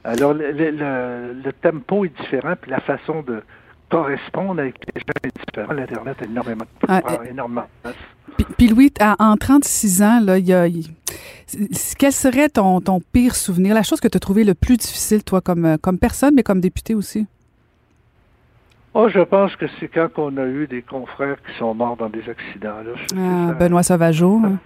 Alors, 0.04 0.32
le, 0.34 0.52
le- 0.52 0.70
le- 0.70 1.32
le 1.44 1.52
tempo 1.52 2.04
est 2.04 2.16
différent, 2.20 2.54
puis 2.60 2.70
la 2.70 2.80
façon 2.80 3.22
de 3.22 3.42
correspondre 3.90 4.60
avec 4.60 4.74
les 4.94 5.00
gens 5.00 5.06
est 5.24 5.46
différente. 5.46 5.76
L'Internet 5.76 6.16
a 6.20 6.24
énormément, 6.24 6.64
Ah, 6.88 7.00
prend 7.02 7.22
énormément 7.22 7.66
de. 7.84 7.90
Puis, 8.36 8.46
puis 8.56 8.68
Louis, 8.68 8.92
à- 9.00 9.16
en 9.18 9.36
36 9.36 10.02
ans, 10.02 10.20
là, 10.20 10.38
il 10.38 10.46
y 10.46 10.52
a, 10.52 10.66
il- 10.66 10.84
c- 11.46 11.94
quel 11.98 12.12
serait 12.12 12.48
ton, 12.48 12.80
ton 12.80 13.00
pire 13.12 13.34
souvenir, 13.34 13.74
la 13.74 13.82
chose 13.82 14.00
que 14.00 14.08
tu 14.08 14.16
as 14.16 14.20
trouvé 14.20 14.44
le 14.44 14.54
plus 14.54 14.76
difficile, 14.76 15.24
toi, 15.24 15.40
comme, 15.40 15.64
euh, 15.64 15.76
comme 15.80 15.98
personne, 15.98 16.34
mais 16.34 16.42
comme 16.42 16.60
député 16.60 16.94
aussi? 16.94 17.26
Oh, 18.94 19.08
je 19.08 19.20
pense 19.20 19.54
que 19.56 19.66
c'est 19.78 19.88
quand 19.88 20.08
on 20.16 20.36
a 20.38 20.46
eu 20.46 20.66
des 20.66 20.82
confrères 20.82 21.36
qui 21.46 21.56
sont 21.58 21.74
morts 21.74 21.96
dans 21.96 22.08
des 22.08 22.22
accidents. 22.28 22.82
Là. 22.84 22.92
Ah, 23.16 23.52
Benoît 23.54 23.82
Sauvageau. 23.82 24.40
hein. 24.44 24.58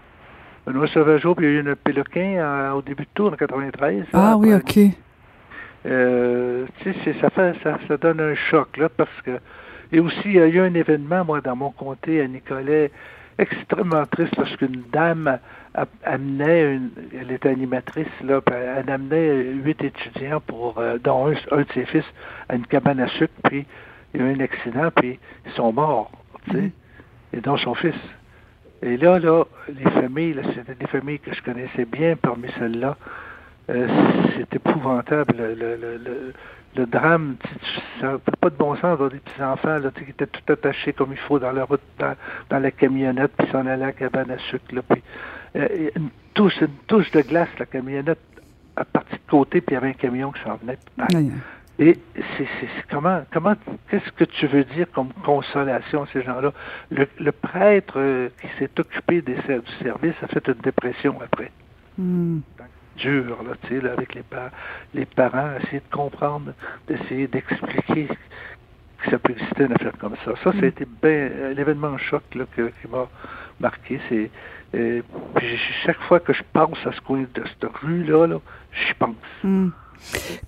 Benoît 0.67 0.87
Sauvageau, 0.89 1.35
puis 1.35 1.47
il 1.47 1.53
y 1.53 1.57
a 1.57 1.61
eu 1.61 1.71
un 1.71 1.75
Péloquin 1.77 2.37
euh, 2.39 2.71
au 2.73 2.83
début 2.83 3.03
de 3.05 3.09
tour 3.15 3.33
en 3.33 3.37
93. 3.37 4.05
Ah 4.13 4.19
là, 4.31 4.37
oui. 4.37 4.55
OK. 4.55 4.79
Euh, 5.87 6.67
ça, 6.85 7.31
fait, 7.31 7.55
ça, 7.63 7.79
ça 7.89 7.97
donne 7.97 8.21
un 8.21 8.35
choc, 8.35 8.77
là, 8.77 8.89
parce 8.89 9.23
que. 9.23 9.39
Et 9.91 10.01
aussi, 10.01 10.23
il 10.25 10.33
y 10.33 10.41
a 10.41 10.47
eu 10.47 10.61
un 10.61 10.73
événement, 10.75 11.25
moi, 11.25 11.41
dans 11.41 11.57
mon 11.57 11.71
comté, 11.71 12.21
à 12.23 12.27
Nicolet, 12.27 12.91
extrêmement 13.39 14.07
triste, 14.07 14.37
lorsqu'une 14.39 14.85
dame 14.93 15.39
a- 15.75 15.87
amenait, 16.05 16.75
une, 16.75 16.91
elle 17.19 17.31
était 17.33 17.51
animatrice, 17.51 18.07
là, 18.25 18.41
elle 18.51 18.89
amenait 18.91 19.43
huit 19.43 19.83
étudiants, 19.83 20.41
pour, 20.41 20.79
euh, 20.79 20.99
dont 21.03 21.29
un, 21.29 21.35
un 21.51 21.63
de 21.63 21.73
ses 21.75 21.85
fils, 21.87 22.05
à 22.49 22.55
une 22.55 22.67
cabane 22.67 23.01
à 23.01 23.09
sucre, 23.09 23.35
puis 23.45 23.67
il 24.15 24.21
y 24.21 24.25
a 24.25 24.27
eu 24.29 24.35
un 24.35 24.41
accident, 24.41 24.91
puis 24.95 25.19
ils 25.45 25.53
sont 25.53 25.73
morts, 25.73 26.11
tu 26.47 26.53
sais, 26.53 26.71
et 27.35 27.41
dont 27.41 27.57
son 27.57 27.75
fils. 27.75 27.95
Et 28.83 28.97
là, 28.97 29.19
là, 29.19 29.45
les 29.69 29.91
familles, 29.91 30.35
là, 30.35 30.43
c'était 30.55 30.75
des 30.75 30.87
familles 30.87 31.21
que 31.21 31.33
je 31.35 31.43
connaissais 31.43 31.85
bien 31.85 32.17
parmi 32.17 32.49
celles-là. 32.59 32.97
Euh, 33.73 33.89
c'est 34.37 34.55
épouvantable. 34.57 35.35
Le, 35.37 35.55
le, 35.55 36.33
le, 36.77 36.87
drame, 36.87 37.37
ça 38.01 38.13
n'a 38.13 38.19
pas 38.19 38.51
de 38.51 38.57
bon 38.57 38.77
sens 38.77 38.99
dans 38.99 39.09
des 39.09 39.19
petits-enfants 39.19 39.79
qui 39.97 40.11
étaient 40.11 40.27
tout 40.27 40.53
attachés 40.53 40.93
comme 40.93 41.13
il 41.13 41.19
faut 41.19 41.39
dans 41.39 41.53
la 41.53 41.65
route, 41.65 41.81
dans, 41.99 42.15
dans 42.51 42.59
la 42.59 42.71
camionnette, 42.71 43.33
puis 43.37 43.49
s'en 43.51 43.67
allaient 43.67 43.85
à 43.85 43.87
la 43.87 43.93
cabane 43.93 44.31
à 44.31 44.39
sucre. 44.39 44.75
Là, 44.75 44.83
puis, 44.89 45.03
euh, 45.57 45.91
une 45.97 46.09
touche, 46.35 46.61
une 46.61 46.69
touche 46.87 47.11
de 47.13 47.23
glace, 47.23 47.49
la 47.59 47.67
camionnette 47.67 48.19
a 48.77 48.85
parti 48.85 49.13
de 49.15 49.31
côté, 49.31 49.61
puis 49.61 49.75
il 49.75 49.75
y 49.75 49.77
avait 49.77 49.91
un 49.91 49.95
camion 49.95 50.33
qui 50.33 50.43
s'en 50.43 50.57
venait. 50.57 50.79
Oui. 51.15 51.31
Et 51.79 51.99
c'est 52.37 52.47
comment, 52.91 53.23
comment, 53.33 53.55
qu'est-ce 53.89 54.13
que 54.13 54.25
tu 54.25 54.47
veux 54.47 54.65
dire 54.65 54.87
comme 54.93 55.09
consolation 55.25 56.03
à 56.03 56.07
ces 56.13 56.23
gens-là? 56.23 56.53
Le, 56.91 57.09
le 57.19 57.33
prêtre 57.33 57.95
euh, 57.97 58.29
qui 58.41 58.47
s'est 58.59 58.71
occupé 58.79 59.23
des, 59.23 59.35
du 59.35 59.73
service 59.83 60.15
a 60.23 60.27
fait 60.29 60.47
une 60.49 60.61
dépression 60.63 61.19
après. 61.23 61.51
Hmm. 61.99 62.41
Dur, 62.97 63.43
là, 63.43 63.53
tu 63.63 63.69
sais, 63.69 63.81
là, 63.81 63.93
avec 63.93 64.15
les, 64.15 64.23
pa- 64.23 64.51
les 64.95 65.07
parents, 65.07 65.57
essayer 65.63 65.81
de 65.81 65.89
comprendre, 65.97 66.53
d'essayer 66.87 67.27
d'expliquer 67.27 68.07
que 68.07 69.11
ça 69.11 69.19
peut 69.19 69.33
exister 69.33 69.65
une 69.65 69.73
affaire 69.73 69.97
comme 69.99 70.15
ça. 70.25 70.33
Ça, 70.45 70.53
ça 70.53 70.59
a 70.63 70.67
été 70.67 70.85
ben, 70.85 71.55
l'événement 71.55 71.97
choc 71.99 72.23
là, 72.35 72.45
que- 72.55 72.69
qui 72.81 72.89
m'a 72.89 73.09
marqué. 73.61 74.01
C'est, 74.09 74.31
euh, 74.75 75.03
chaque 75.85 76.01
fois 76.03 76.21
que 76.21 76.33
je 76.33 76.43
pense 76.53 76.79
à 76.87 76.93
ce 76.93 77.01
coin 77.01 77.23
de 77.35 77.45
cette 77.47 77.71
rue-là, 77.83 78.27
là, 78.27 78.39
j'y 78.73 78.95
pense. 78.95 79.17
Hmm. 79.43 79.71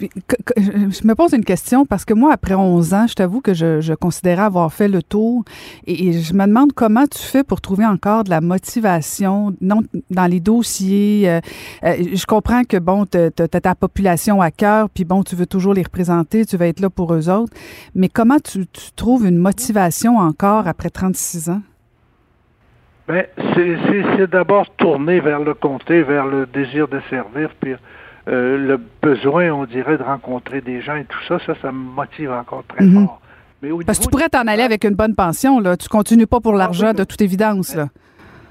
Je 0.00 1.06
me 1.06 1.14
pose 1.14 1.32
une 1.32 1.44
question 1.44 1.86
parce 1.86 2.04
que 2.04 2.14
moi, 2.14 2.32
après 2.32 2.54
11 2.54 2.94
ans, 2.94 3.06
je 3.06 3.14
t'avoue 3.14 3.40
que 3.40 3.54
je, 3.54 3.80
je 3.80 3.94
considérais 3.94 4.42
avoir 4.42 4.72
fait 4.72 4.88
le 4.88 5.02
tour 5.02 5.44
et, 5.86 6.12
je 6.12 6.34
me 6.34 6.46
demande 6.46 6.72
comment 6.72 7.06
tu 7.06 7.18
fais 7.18 7.44
pour 7.44 7.60
trouver 7.60 7.86
encore 7.86 8.24
de 8.24 8.30
la 8.30 8.40
motivation 8.40 9.54
dans 9.60 10.26
les 10.26 10.40
dossiers. 10.40 11.28
euh, 11.28 11.40
euh, 11.84 11.94
je 12.14 12.26
comprends 12.26 12.64
que, 12.64 12.76
bon, 12.76 13.06
tu 13.06 13.18
as 13.18 13.48
ta 13.48 13.74
population 13.74 14.40
à 14.40 14.50
cœur, 14.50 14.88
puis 14.90 15.04
bon, 15.04 15.22
tu 15.22 15.36
veux 15.36 15.46
toujours 15.46 15.74
les 15.74 15.82
représenter, 15.82 16.44
tu 16.44 16.56
vas 16.56 16.66
être 16.66 16.80
là 16.80 16.90
pour 16.90 17.14
eux 17.14 17.28
autres, 17.28 17.52
mais 17.94 18.08
comment 18.08 18.38
tu, 18.38 18.66
trouves 18.96 19.26
une 19.26 19.38
motivation 19.38 20.18
encore 20.18 20.68
après 20.68 20.90
36 20.90 21.50
ans? 21.50 21.62
Ben, 23.06 23.26
c'est 23.54 24.30
d'abord 24.30 24.70
tourner 24.76 25.20
vers 25.20 25.40
le 25.40 25.54
comté, 25.54 26.02
vers 26.02 26.26
le 26.26 26.46
désir 26.46 26.88
de 26.88 27.00
servir, 27.10 27.50
puis 27.60 27.74
euh, 28.28 28.56
le 28.58 28.80
besoin, 29.02 29.50
on 29.50 29.64
dirait, 29.64 29.98
de 29.98 30.02
rencontrer 30.02 30.60
des 30.60 30.80
gens 30.80 30.96
et 30.96 31.04
tout 31.04 31.18
ça, 31.28 31.38
ça, 31.46 31.54
ça 31.60 31.70
me 31.72 31.78
motive 31.78 32.30
encore 32.32 32.64
très 32.66 32.84
Mhm. 32.84 33.06
fort. 33.06 33.20
Mais 33.62 33.70
au 33.70 33.78
Parce 33.82 33.98
que 33.98 34.04
tu 34.04 34.10
pourrais 34.10 34.28
t'en 34.28 34.46
aller 34.46 34.62
avec 34.62 34.84
une 34.84 34.94
bonne 34.94 35.14
pension, 35.14 35.60
là. 35.60 35.76
Tu 35.76 35.88
continues 35.88 36.26
pas 36.26 36.40
pour 36.40 36.54
l'argent, 36.54 36.88
oui. 36.88 36.94
de 36.94 37.04
toute 37.04 37.20
évidence, 37.22 37.74
là. 37.74 37.88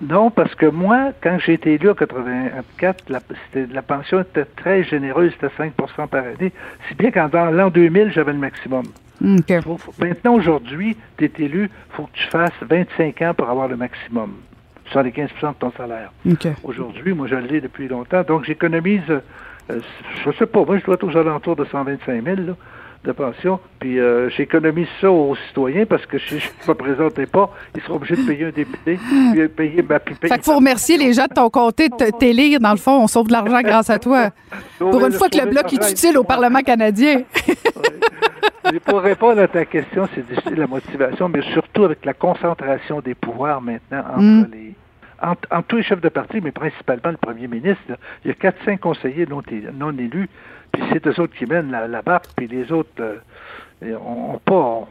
Non, 0.01 0.32
parce 0.32 0.53
que 0.56 0.65
moi, 0.65 1.12
quand 1.22 1.38
j'ai 1.39 1.53
été 1.53 1.74
élu 1.75 1.89
en 1.89 1.94
84, 1.94 3.10
la, 3.10 3.20
la 3.72 3.82
pension 3.82 4.20
était 4.22 4.46
très 4.46 4.84
généreuse, 4.84 5.32
c'était 5.39 5.53
5% 5.56 6.08
par 6.08 6.24
année. 6.24 6.51
Si 6.89 6.96
bien 6.96 7.12
qu'en 7.12 7.30
dans 7.30 7.46
l'an 7.51 7.70
2000, 7.70 8.12
j'avais 8.12 8.34
le 8.34 8.39
maximum. 8.39 8.84
Faut- 9.63 9.77
faut- 9.77 9.94
maintenant, 10.00 10.34
aujourd'hui, 10.34 10.98
tu 11.18 11.25
es 11.25 11.32
élu, 11.39 11.70
il 11.72 11.96
faut 11.96 12.03
que 12.03 12.12
tu 12.18 12.27
fasses 12.27 12.51
25 12.62 13.22
ans 13.22 13.34
pour 13.34 13.50
avoir 13.50 13.68
le 13.70 13.77
maximum. 13.77 14.34
75% 14.92 15.51
de 15.51 15.56
ton 15.60 15.72
salaire. 15.77 16.12
Aujourd'hui, 16.63 17.13
moi, 17.13 17.27
je 17.27 17.36
l'ai 17.36 17.62
depuis 17.62 17.88
longtemps. 17.88 18.24
Donc, 18.24 18.44
j'économise, 18.44 19.01
euh, 19.70 19.74
euh, 19.75 19.79
je 20.25 20.32
sais 20.38 20.46
pas, 20.46 20.63
moi, 20.65 20.77
je 20.77 20.86
dois 20.86 20.96
être 20.96 21.03
aux 21.03 21.17
alentours 21.17 21.55
de 21.55 21.65
125 21.65 22.24
000 22.24 22.36
là, 22.38 22.53
de 23.03 23.12
pension. 23.12 23.60
Puis, 23.79 24.00
euh, 24.00 24.29
j'économise 24.29 24.88
ça 25.01 25.12
aux 25.12 25.36
citoyens 25.48 25.86
parce 25.86 26.05
que 26.05 26.17
si 26.20 26.39
je 26.39 26.48
ne 26.65 26.70
me 26.70 26.74
présentais 26.74 27.25
pas, 27.25 27.50
ils 27.75 27.82
seront 27.82 27.96
obligés 27.96 28.15
de 28.15 28.25
payer 28.25 28.46
un 28.46 28.51
député, 28.51 28.98
puis 28.98 29.48
payer 29.50 29.82
ma 29.82 30.00
payer 30.00 30.17
Fait 30.22 30.29
qu'il 30.29 30.43
faut 30.43 30.55
remercier 30.55 30.98
les 30.98 31.13
gens 31.13 31.25
de 31.25 31.34
ton 31.34 31.50
comté 31.50 31.89
de 31.89 32.17
t'élire, 32.17 32.60
dans 32.60 32.72
le 32.72 32.77
fond. 32.77 33.01
On 33.03 33.08
sauve 33.08 33.27
de 33.27 33.34
l'argent 33.34 33.62
grâce 33.63 33.89
à 33.89 34.00
toi. 34.00 34.29
Pour 34.79 35.05
une 35.05 35.13
fois 35.13 35.29
que 35.29 35.38
le 35.38 35.50
Bloc 35.50 35.72
est 35.74 35.91
utile 35.91 36.17
au 36.17 36.24
Parlement 36.24 36.62
canadien. 36.62 37.24
Pour 38.86 39.01
répondre 39.01 39.41
à 39.41 39.48
ta 39.48 39.65
question, 39.65 40.08
c'est 40.15 40.25
difficile 40.25 40.55
la 40.55 40.67
motivation, 40.67 41.27
mais 41.29 41.41
surtout 41.53 41.84
avec 41.84 42.03
la 42.05 42.13
concentration 42.13 43.01
des 43.01 43.13
pouvoirs 43.13 43.62
maintenant 43.62 44.03
entre 44.10 44.20
Mm. 44.22 44.48
les 44.53 44.74
entre 45.24 45.63
tous 45.68 45.77
les 45.77 45.84
chefs 45.84 46.01
de 46.01 46.10
parti, 46.10 46.42
mais 46.42 46.51
principalement 46.51 47.12
le 47.12 47.18
premier 47.18 47.48
ministre. 47.48 47.82
là. 47.89 47.96
Il 48.25 48.27
y 48.30 48.32
a 48.32 48.36
4-5 48.36 48.77
conseillers 48.80 49.25
non, 49.25 49.42
non 49.74 49.92
élus, 49.98 50.30
puis 50.72 50.84
c'est 50.92 51.06
eux 51.08 51.20
autres 51.22 51.36
qui 51.36 51.46
mènent 51.46 51.72
la, 51.72 51.88
la 51.88 52.01
barque, 52.01 52.25
puis 52.36 52.48
les 52.48 52.72
autres 52.72 52.92
euh, 53.00 53.18
on, 53.82 54.34
on 54.36 54.38
pas. 54.39 54.88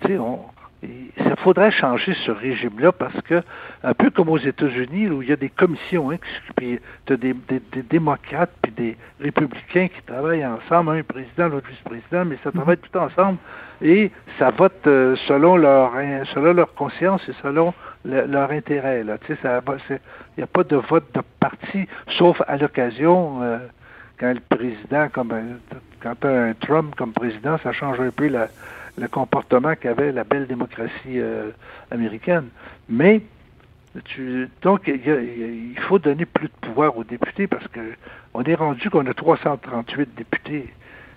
tu 0.00 0.08
sais, 0.08 0.18
on- 0.18 0.40
il 0.86 1.10
faudrait 1.38 1.70
changer 1.70 2.12
ce 2.26 2.30
régime-là 2.30 2.92
parce 2.92 3.18
que, 3.22 3.42
un 3.82 3.94
peu 3.94 4.10
comme 4.10 4.28
aux 4.28 4.36
États-Unis, 4.36 5.08
où 5.08 5.22
il 5.22 5.30
y 5.30 5.32
a 5.32 5.36
des 5.36 5.48
commissions, 5.48 6.10
hein, 6.10 6.18
qui- 6.18 6.52
puis 6.56 6.80
tu 7.06 7.14
as 7.14 7.16
des, 7.16 7.32
des- 7.32 7.62
des 7.72 7.82
démocrates 7.82 8.50
puis 8.60 8.70
des 8.72 8.96
républicains 9.18 9.88
qui 9.88 10.02
travaillent 10.02 10.44
ensemble, 10.44 10.90
un 10.90 11.02
président, 11.02 11.48
l'autre 11.48 11.68
vice-président, 11.70 12.26
mais 12.26 12.36
ça 12.44 12.52
travaille 12.52 12.76
tout 12.76 12.98
ensemble 12.98 13.38
et 13.80 14.10
ça 14.38 14.50
vote 14.50 14.86
euh, 14.86 15.16
selon 15.26 15.56
leur 15.56 15.92
selon 16.34 16.52
leur 16.52 16.74
conscience 16.74 17.26
et 17.30 17.34
selon 17.42 17.72
le- 18.04 18.26
leur 18.26 18.50
intérêt. 18.50 19.02
Là. 19.04 19.18
Tu 19.18 19.34
sais, 19.36 19.38
Il 20.36 20.38
n'y 20.38 20.44
a 20.44 20.46
pas 20.46 20.64
de 20.64 20.76
vote 20.76 21.06
de 21.14 21.20
parti, 21.40 21.86
sauf 22.18 22.40
à 22.46 22.56
l'occasion 22.56 23.42
euh, 23.42 23.58
quand 24.18 24.32
le 24.32 24.40
président, 24.40 25.08
comme 25.08 25.32
un- 25.32 25.76
quand 26.02 26.14
tu 26.20 26.26
as 26.26 26.42
un 26.42 26.54
Trump 26.54 26.94
comme 26.96 27.12
président, 27.12 27.56
ça 27.58 27.72
change 27.72 28.00
un 28.00 28.10
peu 28.10 28.28
le 28.96 29.08
comportement 29.08 29.74
qu'avait 29.74 30.12
la 30.12 30.24
belle 30.24 30.46
démocratie 30.46 31.18
euh, 31.18 31.50
américaine. 31.90 32.48
Mais 32.88 33.22
tu, 34.04 34.48
donc 34.62 34.82
il 34.88 35.78
faut 35.88 35.98
donner 36.00 36.24
plus 36.26 36.48
de 36.48 36.52
pouvoir 36.60 36.96
aux 36.98 37.04
députés 37.04 37.46
parce 37.46 37.66
que 37.68 37.80
on 38.34 38.42
est 38.42 38.54
rendu 38.56 38.90
qu'on 38.90 39.06
a 39.06 39.14
338 39.14 40.14
députés. 40.16 40.72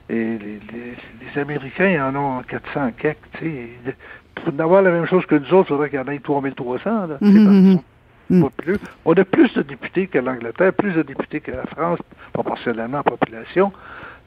Et 0.09 0.13
les, 0.15 0.37
les- 0.71 0.97
les 1.35 1.41
Américains 1.41 2.11
en 2.11 2.15
ont 2.15 2.41
400 2.43 2.91
quelques, 2.97 3.17
tu 3.39 3.45
sais. 3.85 3.95
Pour 4.35 4.53
avoir 4.61 4.81
la 4.81 4.91
même 4.91 5.05
chose 5.05 5.25
que 5.25 5.35
nous 5.35 5.53
autres, 5.53 5.65
il 5.69 5.73
faudrait 5.73 5.89
qu'il 5.89 5.99
y 5.99 6.01
en 6.01 6.07
ait 6.07 6.19
3300, 6.19 7.07
là, 7.07 7.17
Mhm, 7.19 7.31
qu'ils 7.31 7.41
mhm. 7.49 8.41
sont 8.41 8.47
pas 8.49 8.53
plus. 8.63 8.77
On 9.03 9.13
a 9.13 9.25
plus 9.25 9.53
de 9.53 9.61
députés 9.63 10.07
que 10.07 10.19
l'Angleterre, 10.19 10.73
plus 10.73 10.93
de 10.93 11.01
députés 11.01 11.41
que 11.41 11.51
la 11.51 11.65
France, 11.65 11.99
proportionnellement 12.33 12.99
en 12.99 13.03
population, 13.03 13.73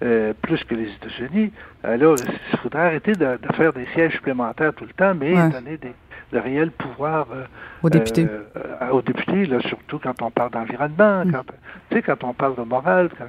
euh, 0.02 0.32
plus 0.42 0.62
que 0.64 0.74
les 0.74 0.88
États-Unis. 0.92 1.52
Alors, 1.82 2.16
il 2.52 2.58
faudrait 2.58 2.86
arrêter 2.86 3.12
de, 3.12 3.38
de 3.40 3.52
faire 3.54 3.72
des 3.72 3.86
sièges 3.94 4.12
supplémentaires 4.14 4.74
tout 4.74 4.84
le 4.84 4.92
temps, 4.92 5.14
mais 5.14 5.34
Ouais. 5.34 5.48
donner 5.50 5.76
des, 5.78 5.92
de 6.32 6.38
réels 6.38 6.70
pouvoirs 6.72 7.26
euh, 7.34 7.44
Aux 7.82 7.90
députés. 7.90 8.26
euh, 8.28 8.42
euh, 8.82 8.90
aux 8.90 9.02
députés, 9.02 9.46
là, 9.46 9.60
surtout 9.60 9.98
quand 9.98 10.20
on 10.22 10.30
parle 10.30 10.50
d'environnement, 10.50 11.24
Mm. 11.24 11.32
quand, 11.32 11.44
tu 11.90 11.96
sais, 11.96 12.02
quand 12.02 12.22
on 12.24 12.34
parle 12.34 12.56
de 12.56 12.62
morale, 12.62 13.08
quand- 13.16 13.24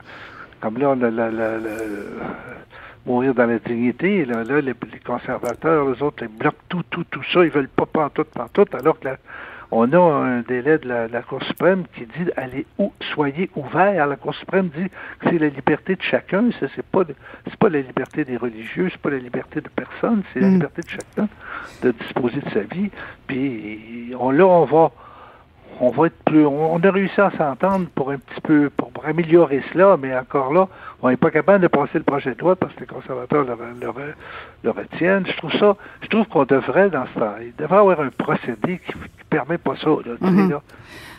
comme 0.62 0.77
là, 0.77 0.89
on 0.91 1.01
a 1.01 1.10
la- 1.10 1.32
la- 1.32 1.58
la- 1.58 1.70
mourir 3.06 3.34
dans 3.34 3.48
la 3.48 3.58
dignité, 3.60 4.25
là, 4.25 4.44
là, 4.44 4.62
les, 4.62 4.74
les 4.91 5.00
conservateurs, 5.03 5.89
les 5.89 6.01
autres, 6.03 6.24
ils 6.24 6.27
bloquent 6.30 6.58
tout, 6.70 6.84
tout, 6.89 7.03
tout 7.06 7.24
ça, 7.34 7.44
ils 7.44 7.50
veulent 7.50 7.68
pas 7.68 7.86
pantoute, 7.88 8.27
pantoute, 8.30 8.74
alors 8.75 9.00
que 9.00 9.06
la- 9.06 9.18
on 9.74 9.91
a 9.94 9.98
un 9.98 10.41
délai 10.41 10.77
de 10.80 10.88
la, 10.88 11.08
de 11.08 11.13
la 11.13 11.22
Cour 11.22 11.41
suprême 11.44 11.86
qui 11.96 12.01
dit 12.06 12.30
allez 12.36 12.65
où 12.77 12.91
soyez 13.13 13.50
ouverts. 13.56 14.06
La 14.06 14.18
Cour 14.18 14.36
suprême 14.36 14.68
dit 14.68 14.89
que 15.20 15.30
c'est 15.30 15.39
la 15.39 15.48
liberté 15.48 15.96
de 15.96 16.01
chacun, 16.01 16.51
ça 16.60 16.68
c'est 16.75 16.86
pas 16.86 17.06
de- 17.06 17.15
pas 17.58 17.70
la 17.70 17.80
liberté 17.80 18.25
des 18.25 18.36
religieux, 18.36 18.89
c'est 18.91 19.00
pas 19.01 19.10
la 19.12 19.18
liberté 19.20 19.62
de 19.62 19.70
personne, 19.70 20.24
c'est 20.34 20.41
la 20.41 20.48
Mm. 20.48 20.53
liberté 20.56 20.82
de 20.82 20.89
chacun 20.89 21.30
de 21.84 21.91
disposer 21.91 22.41
de 22.41 22.50
sa 22.50 22.60
vie. 22.62 22.91
Puis 23.27 24.13
on 24.20 24.30
là 24.32 24.46
on 24.46 24.65
va 24.65 24.91
on 25.84 25.90
va 25.90 26.08
être 26.08 26.24
plus 26.24 26.46
on, 26.46 26.78
a 26.82 26.92
réussi 26.92 27.20
à 27.20 27.32
s'entendre 27.32 27.88
pour 27.96 28.12
un 28.12 28.18
petit 28.18 28.40
peu 28.42 28.70
pour, 28.70 28.92
pour 28.92 29.06
améliorer 29.06 29.62
cela, 29.74 29.98
mais 30.02 30.16
encore 30.16 30.54
là, 30.54 30.68
on 31.02 31.10
n'est 31.10 31.18
pas 31.18 31.32
capable 31.32 31.62
de 31.64 31.68
passer 31.68 31.96
le 31.98 32.04
projet 32.04 32.36
de 32.36 32.40
loi 32.40 32.56
parce 32.56 32.74
que 32.76 32.82
les 32.82 32.86
conservateurs 32.86 33.44
le, 33.44 33.56
le, 33.82 33.92
le 34.64 34.70
retiennent. 34.70 35.26
Je 35.26 35.36
trouve 35.38 35.52
ça, 35.54 35.76
je 36.02 36.08
trouve 36.08 36.28
qu'on 36.28 36.46
devrait 36.46 36.90
dans 36.90 37.06
ce 37.14 37.20
temps, 37.20 37.34
il 37.42 37.54
devrait 37.56 37.80
avoir 37.80 38.00
un 38.00 38.10
procédé 38.16 38.80
qui, 38.86 38.94
qui 38.94 39.24
permet 39.30 39.58
pas 39.58 39.76
ça. 39.76 39.90
Là, 39.90 40.16
Mhm. 40.22 40.50
là. 40.52 40.62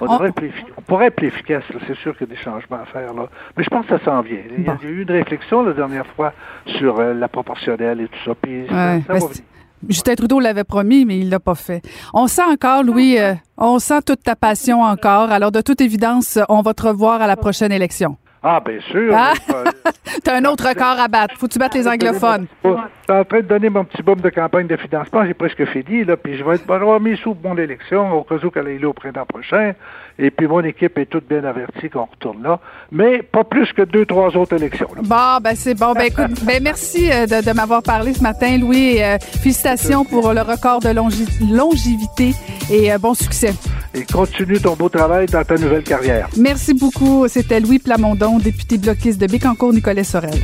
On, 0.01 0.07
On- 0.07 0.13
devrait 0.15 0.29
être 0.29 0.35
plus 0.37 0.53
on 0.77 0.83
pourrait 0.83 1.07
être 1.07 1.17
plus 1.17 1.29
efficace, 1.29 1.65
c'est 1.87 1.97
sûr 1.97 2.17
qu'il 2.17 2.29
y 2.29 2.33
a 2.33 2.35
des 2.35 2.41
changements 2.41 2.79
à 2.83 2.87
faire. 2.87 3.13
Là. 3.15 3.27
Mais 3.57 3.65
je 3.65 3.69
pense 3.71 3.87
que 3.87 3.99
ça 3.99 4.05
s'en 4.05 4.21
vient. 4.21 4.39
Il 4.57 4.65
y, 4.65 4.69
a, 4.69 4.77
eu 4.83 5.03
une 5.03 5.11
réflexion 5.11 5.63
la 5.65 5.73
dernière 5.73 6.07
fois 6.07 6.33
sur 6.67 6.99
euh, 7.01 7.15
la 7.15 7.29
proportionnelle 7.29 8.01
et 8.01 8.09
tout 8.09 8.19
ça. 8.25 8.33
Puis 8.41 8.67
ça- 8.69 8.75
Ouais, 8.75 9.03
ça 9.07 9.13
ben, 9.13 9.15
va 9.15 9.21
c'est- 9.21 9.27
venir. 9.29 9.45
Justin 9.89 10.15
Trudeau 10.15 10.41
l'avait 10.41 10.65
promis, 10.65 11.05
mais 11.05 11.19
il 11.19 11.29
l'a 11.29 11.41
pas 11.41 11.55
fait. 11.55 11.83
On 12.15 12.27
sent 12.27 12.45
encore, 12.45 12.83
Louis, 12.83 13.19
euh, 13.19 13.35
on 13.57 13.79
sent 13.79 14.03
toute 14.07 14.23
ta 14.23 14.37
passion 14.37 14.83
encore. 14.83 15.31
Alors, 15.31 15.53
de 15.53 15.61
toute 15.61 15.81
évidence, 15.81 16.39
on 16.49 16.63
va 16.63 16.75
te 16.75 16.83
revoir 16.83 17.21
à 17.23 17.27
la 17.27 17.37
prochaine 17.37 17.73
élection. 17.73 18.17
Ah, 18.43 18.61
bien 18.65 18.81
sûr. 18.91 19.13
Ah! 19.17 19.35
T'as 20.25 20.37
un 20.37 20.45
autre 20.45 20.69
record 20.69 20.99
à 21.01 21.09
battre. 21.09 21.35
Faut 21.39 21.47
que 21.47 21.53
tu 21.53 21.59
battes 21.59 21.75
les 21.75 21.87
anglophones? 21.89 22.47
Je 22.65 22.69
suis 22.71 22.79
en 23.21 23.25
train 23.25 23.39
de 23.39 23.47
donner 23.47 23.69
mon 23.71 23.85
petit 23.85 24.03
boom 24.03 24.21
de 24.21 24.31
campagne 24.31 24.67
de 24.67 24.77
financement. 24.77 25.25
J'ai 25.25 25.35
presque 25.35 25.65
fini, 25.67 26.05
là. 26.05 26.17
Puis 26.17 26.37
je 26.37 26.45
vais 26.45 26.57
être, 26.57 26.71
avoir 26.71 27.01
mis 27.01 27.17
sous 27.17 27.37
mon 27.43 27.57
élection 27.57 28.13
au 28.13 28.23
cas 28.25 28.37
où 28.45 28.51
qu'elle 28.51 28.69
est 28.69 28.85
au 28.85 28.93
printemps 28.93 29.27
prochain. 29.27 29.73
Et 30.19 30.31
puis 30.31 30.47
mon 30.47 30.61
équipe 30.63 30.99
est 30.99 31.07
toute 31.07 31.27
bien 31.29 31.43
avertie 31.45 31.89
qu'on 31.89 32.05
retourne 32.05 32.43
là. 32.43 32.59
Mais 32.91 33.23
pas 33.23 33.45
plus 33.45 33.73
que 33.73 33.83
deux, 33.83 34.05
trois 34.07 34.37
autres 34.37 34.55
élections. 34.57 34.89
là. 34.95 35.03
Bon, 35.03 35.43
ben 35.43 35.55
c'est 35.57 35.75
bon. 35.75 35.93
Ben 35.95 36.03
écoute, 36.05 36.45
ben 36.45 36.63
merci 36.63 37.11
euh, 37.11 37.27
de, 37.27 37.45
de 37.49 37.53
m'avoir 37.55 37.83
parlé 37.83 38.13
ce 38.13 38.23
matin, 38.23 38.59
Louis. 38.59 38.97
et, 38.97 39.05
euh, 39.05 39.19
félicitations 39.19 40.05
pour 40.05 40.33
le 40.35 40.43
record 40.43 40.81
de 40.81 40.89
longi- 40.91 41.27
longévité 41.55 42.33
et 42.71 42.93
euh, 42.93 42.99
bon 42.99 43.15
succès. 43.15 43.53
Et 43.95 44.05
continue 44.05 44.59
ton 44.59 44.75
beau 44.75 44.89
travail 44.89 45.27
dans 45.27 45.45
ta 45.45 45.57
nouvelle 45.57 45.83
carrière. 45.83 46.29
Merci 46.37 46.73
beaucoup. 46.73 47.27
C'était 47.29 47.61
Louis 47.61 47.79
Plamondon, 47.79 48.39
député 48.39 48.79
bloquiste 48.79 49.21
de 49.21 49.27
Bécancour-Nicolet-Sorel. 49.27 50.41